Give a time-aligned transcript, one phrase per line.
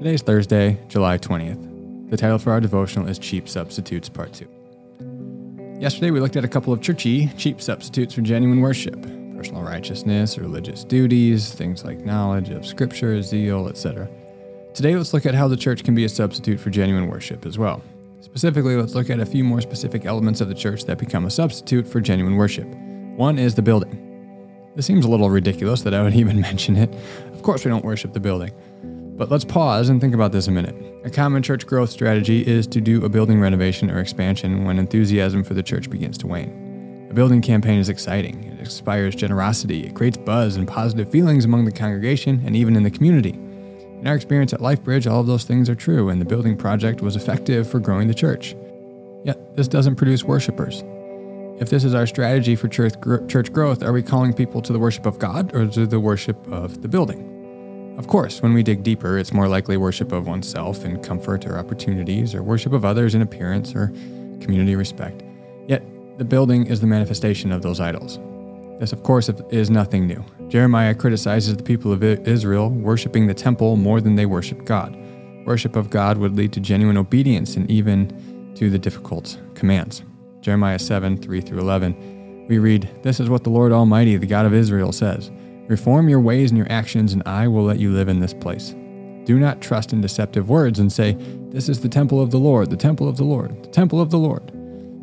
[0.00, 2.10] Today's Thursday, July 20th.
[2.10, 4.46] The title for our devotional is Cheap Substitutes Part 2.
[5.78, 9.00] Yesterday we looked at a couple of churchy, cheap substitutes for genuine worship
[9.36, 14.06] personal righteousness, religious duties, things like knowledge of Scripture, zeal, etc.
[14.74, 17.58] Today let's look at how the church can be a substitute for genuine worship as
[17.58, 17.82] well.
[18.20, 21.30] Specifically, let's look at a few more specific elements of the church that become a
[21.30, 22.66] substitute for genuine worship.
[23.16, 24.09] One is the building.
[24.76, 26.94] This seems a little ridiculous that I would even mention it.
[27.32, 28.52] Of course, we don't worship the building.
[29.16, 30.74] But let's pause and think about this a minute.
[31.04, 35.44] A common church growth strategy is to do a building renovation or expansion when enthusiasm
[35.44, 37.08] for the church begins to wane.
[37.10, 41.64] A building campaign is exciting, it inspires generosity, it creates buzz and positive feelings among
[41.64, 43.30] the congregation and even in the community.
[43.30, 47.02] In our experience at LifeBridge, all of those things are true, and the building project
[47.02, 48.54] was effective for growing the church.
[49.24, 50.82] Yet, this doesn't produce worshipers.
[51.60, 52.94] If this is our strategy for church
[53.28, 56.38] church growth, are we calling people to the worship of God or to the worship
[56.50, 57.96] of the building?
[57.98, 61.58] Of course, when we dig deeper, it's more likely worship of oneself in comfort or
[61.58, 63.88] opportunities, or worship of others in appearance or
[64.40, 65.22] community respect.
[65.68, 65.82] Yet,
[66.16, 68.18] the building is the manifestation of those idols.
[68.78, 70.24] This, of course, is nothing new.
[70.48, 74.96] Jeremiah criticizes the people of Israel worshiping the temple more than they worship God.
[75.44, 80.02] Worship of God would lead to genuine obedience and even to the difficult commands.
[80.40, 84.46] Jeremiah 7 3 through 11, we read, This is what the Lord Almighty, the God
[84.46, 85.30] of Israel, says.
[85.68, 88.74] Reform your ways and your actions, and I will let you live in this place.
[89.24, 91.12] Do not trust in deceptive words and say,
[91.50, 94.10] This is the temple of the Lord, the temple of the Lord, the temple of
[94.10, 94.50] the Lord.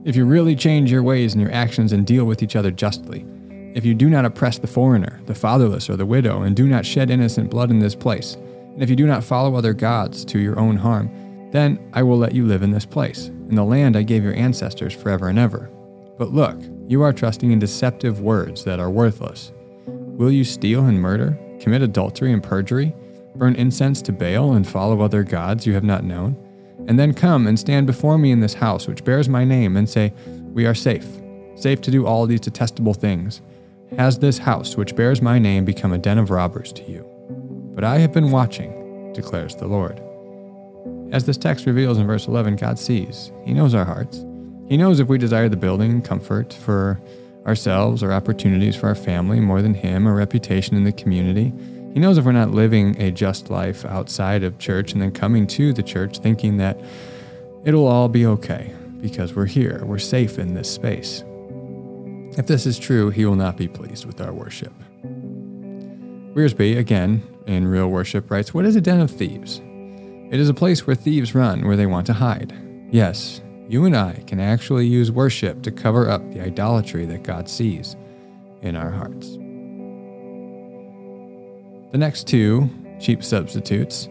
[0.03, 3.25] If you really change your ways and your actions and deal with each other justly,
[3.73, 6.85] if you do not oppress the foreigner, the fatherless, or the widow, and do not
[6.85, 10.39] shed innocent blood in this place, and if you do not follow other gods to
[10.39, 11.09] your own harm,
[11.51, 14.35] then I will let you live in this place, in the land I gave your
[14.35, 15.69] ancestors forever and ever.
[16.17, 19.51] But look, you are trusting in deceptive words that are worthless.
[19.85, 22.93] Will you steal and murder, commit adultery and perjury,
[23.35, 26.35] burn incense to Baal, and follow other gods you have not known?
[26.87, 29.87] And then come and stand before me in this house which bears my name, and
[29.87, 30.13] say,
[30.53, 31.07] We are safe,
[31.55, 33.41] safe to do all these detestable things.
[33.97, 37.05] Has this house which bears my name become a den of robbers to you?
[37.75, 40.01] But I have been watching, declares the Lord.
[41.11, 43.31] As this text reveals in verse 11, God sees.
[43.45, 44.25] He knows our hearts.
[44.67, 46.99] He knows if we desire the building and comfort for
[47.45, 51.53] ourselves or opportunities for our family more than Him or reputation in the community.
[51.93, 55.47] He knows if we're not living a just life outside of church and then coming
[55.47, 56.77] to the church thinking that
[57.63, 61.23] it'll all be okay because we're here, we're safe in this space.
[62.37, 64.73] If this is true, He will not be pleased with our worship.
[66.33, 69.61] Wiersbe, again, in Real Worship, writes What is a den of thieves?
[70.29, 72.53] It is a place where thieves run where they want to hide.
[72.91, 77.47] Yes, you and I can actually use worship to cover up the idolatry that God
[77.47, 77.95] sees
[78.61, 79.37] in our hearts.
[81.91, 84.09] The next two cheap substitutes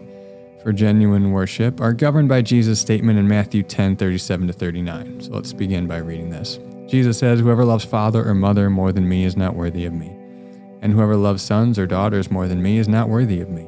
[0.63, 5.21] for genuine worship are governed by Jesus' statement in Matthew 10 37 to 39.
[5.21, 6.59] So let's begin by reading this.
[6.87, 10.07] Jesus says, Whoever loves father or mother more than me is not worthy of me.
[10.81, 13.67] And whoever loves sons or daughters more than me is not worthy of me.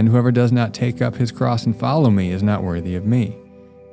[0.00, 3.04] And whoever does not take up his cross and follow me is not worthy of
[3.04, 3.36] me.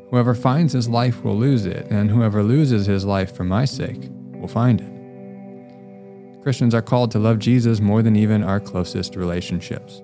[0.09, 4.09] Whoever finds his life will lose it, and whoever loses his life for my sake
[4.31, 6.41] will find it.
[6.43, 10.01] Christians are called to love Jesus more than even our closest relationships.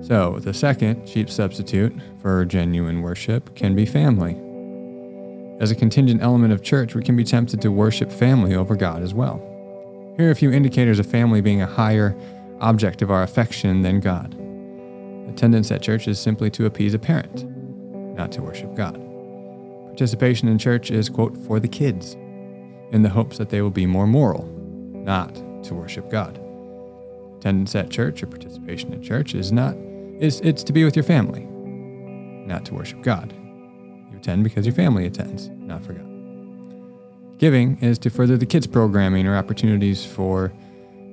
[0.00, 4.32] So, the second cheap substitute for genuine worship can be family.
[5.60, 9.04] As a contingent element of church, we can be tempted to worship family over God
[9.04, 9.38] as well.
[10.16, 12.16] Here are a few indicators of family being a higher
[12.60, 14.36] object of our affection than God.
[15.28, 17.44] Attendance at church is simply to appease a parent,
[18.16, 18.94] not to worship God.
[19.86, 22.14] Participation in church is, quote, for the kids,
[22.92, 24.46] in the hopes that they will be more moral,
[24.92, 25.34] not
[25.64, 26.40] to worship God.
[27.38, 29.76] Attendance at church or participation in church is not
[30.18, 31.42] is it's to be with your family,
[32.46, 33.32] not to worship God.
[34.10, 37.38] You attend because your family attends, not for God.
[37.38, 40.52] Giving is to further the kids programming or opportunities for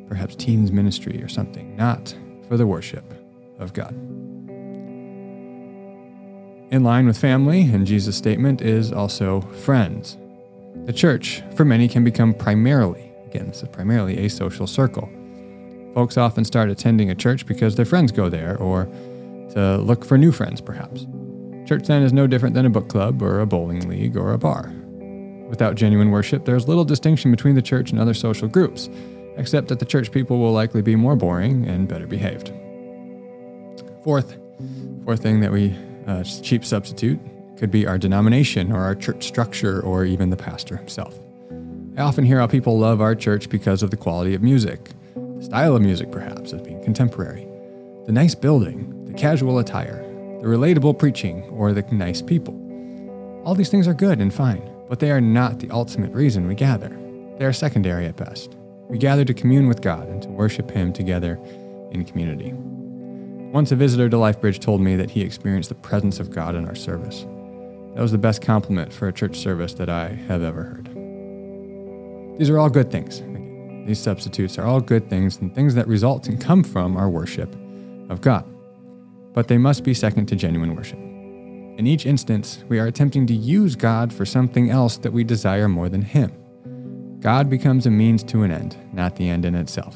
[0.07, 2.15] perhaps teens ministry or something, not
[2.47, 3.13] for the worship
[3.59, 3.93] of God.
[6.71, 10.17] In line with family, and Jesus' statement, is also friends.
[10.85, 15.09] The church, for many, can become primarily, again, this is primarily a social circle.
[15.93, 18.85] Folks often start attending a church because their friends go there or
[19.53, 21.05] to look for new friends, perhaps.
[21.65, 24.37] Church then is no different than a book club or a bowling league or a
[24.37, 24.73] bar.
[25.47, 28.89] Without genuine worship, there's little distinction between the church and other social groups,
[29.37, 32.51] except that the church people will likely be more boring and better behaved.
[34.05, 34.37] Fourth,
[35.03, 35.75] fourth thing that we
[36.07, 37.19] uh, a cheap substitute
[37.57, 41.17] could be our denomination or our church structure or even the pastor himself.
[41.97, 45.41] I often hear how people love our church because of the quality of music, The
[45.41, 47.47] style of music, perhaps, as being contemporary.
[48.05, 50.03] The nice building, the casual attire,
[50.39, 52.53] the relatable preaching, or the nice people.
[53.43, 56.53] All these things are good and fine, but they are not the ultimate reason we
[56.53, 56.95] gather.
[57.39, 58.55] They are secondary at best.
[58.87, 61.39] We gather to commune with God and to worship Him together
[61.89, 62.53] in community.
[63.55, 66.65] Once a visitor to LifeBridge told me that he experienced the presence of God in
[66.65, 67.21] our service.
[67.95, 72.37] That was the best compliment for a church service that I have ever heard.
[72.37, 73.23] These are all good things.
[73.87, 77.55] These substitutes are all good things and things that result and come from our worship
[78.09, 78.43] of God.
[79.31, 80.99] But they must be second to genuine worship.
[80.99, 85.69] In each instance, we are attempting to use God for something else that we desire
[85.69, 86.33] more than Him.
[87.21, 89.95] God becomes a means to an end, not the end in itself.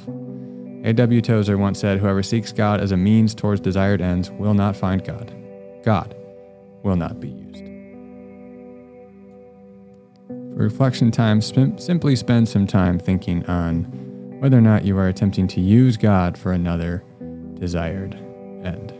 [0.83, 1.21] A.W.
[1.21, 5.03] Tozer once said, Whoever seeks God as a means towards desired ends will not find
[5.03, 5.33] God.
[5.83, 6.15] God
[6.83, 7.65] will not be used.
[10.27, 13.83] For reflection time, sp- simply spend some time thinking on
[14.39, 17.03] whether or not you are attempting to use God for another
[17.55, 18.15] desired
[18.63, 18.93] end.